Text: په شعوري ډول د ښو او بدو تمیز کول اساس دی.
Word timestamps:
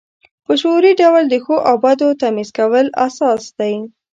په 0.45 0.51
شعوري 0.59 0.93
ډول 1.01 1.23
د 1.29 1.35
ښو 1.43 1.55
او 1.69 1.75
بدو 1.83 2.07
تمیز 2.21 2.49
کول 2.57 2.87
اساس 3.07 3.43
دی. 3.59 3.73